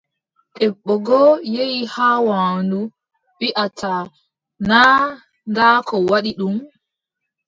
Debbo 0.57 0.93
goo 1.07 1.31
yehi 1.53 1.79
haa 1.93 2.17
waandu, 2.27 2.79
wiʼata 3.39 3.91
naa 4.69 5.01
ndaa 5.51 5.77
ko 5.87 5.95
waddi 6.09 6.31
ɗum. 6.39 6.55